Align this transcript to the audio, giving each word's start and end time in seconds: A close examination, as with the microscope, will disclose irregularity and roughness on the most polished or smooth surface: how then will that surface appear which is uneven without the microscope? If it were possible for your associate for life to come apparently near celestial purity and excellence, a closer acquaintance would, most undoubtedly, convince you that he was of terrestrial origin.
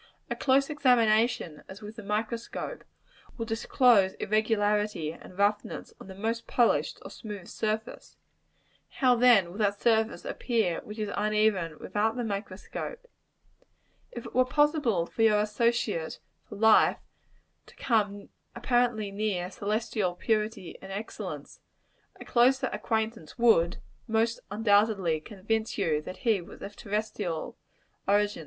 A 0.31 0.35
close 0.35 0.71
examination, 0.71 1.61
as 1.67 1.83
with 1.83 1.95
the 1.95 2.01
microscope, 2.01 2.83
will 3.37 3.45
disclose 3.45 4.13
irregularity 4.15 5.13
and 5.13 5.37
roughness 5.37 5.93
on 6.01 6.07
the 6.07 6.15
most 6.15 6.47
polished 6.47 6.97
or 7.03 7.11
smooth 7.11 7.47
surface: 7.47 8.17
how 8.89 9.13
then 9.15 9.51
will 9.51 9.59
that 9.59 9.79
surface 9.79 10.25
appear 10.25 10.81
which 10.83 10.97
is 10.97 11.11
uneven 11.15 11.77
without 11.77 12.15
the 12.15 12.23
microscope? 12.23 13.05
If 14.11 14.25
it 14.25 14.33
were 14.33 14.43
possible 14.43 15.05
for 15.05 15.21
your 15.21 15.39
associate 15.39 16.17
for 16.49 16.55
life 16.55 16.97
to 17.67 17.75
come 17.75 18.29
apparently 18.55 19.11
near 19.11 19.51
celestial 19.51 20.15
purity 20.15 20.79
and 20.81 20.91
excellence, 20.91 21.59
a 22.19 22.25
closer 22.25 22.71
acquaintance 22.73 23.37
would, 23.37 23.77
most 24.07 24.39
undoubtedly, 24.49 25.19
convince 25.21 25.77
you 25.77 26.01
that 26.01 26.25
he 26.25 26.41
was 26.41 26.63
of 26.63 26.75
terrestrial 26.75 27.55
origin. 28.07 28.39